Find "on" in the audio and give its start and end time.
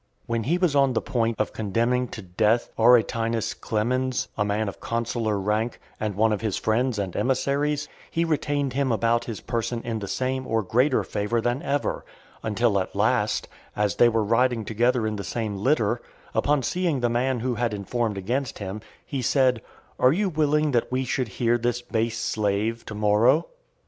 0.75-0.93